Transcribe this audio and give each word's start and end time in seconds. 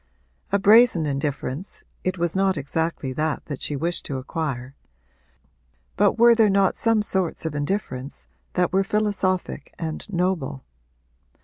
A 0.51 0.57
brazen 0.57 1.05
indifference 1.05 1.83
it 2.03 2.17
was 2.17 2.35
not 2.35 2.57
exactly 2.57 3.13
that 3.13 3.45
that 3.45 3.61
she 3.61 3.75
wished 3.75 4.03
to 4.07 4.17
acquire; 4.17 4.75
but 5.95 6.17
were 6.17 6.33
there 6.33 6.49
not 6.49 6.75
some 6.75 7.03
sorts 7.03 7.45
of 7.45 7.53
indifference 7.53 8.25
that 8.53 8.73
were 8.73 8.83
philosophic 8.83 9.75
and 9.77 10.09
noble? 10.11 10.65